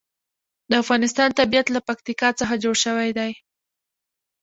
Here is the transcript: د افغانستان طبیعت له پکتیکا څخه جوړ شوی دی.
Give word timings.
د 0.69 0.71
افغانستان 0.83 1.29
طبیعت 1.39 1.67
له 1.75 1.79
پکتیکا 1.87 2.29
څخه 2.39 2.53
جوړ 2.63 2.75
شوی 2.85 3.09
دی. 3.17 3.31